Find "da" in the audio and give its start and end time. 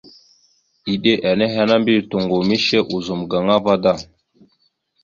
3.83-3.93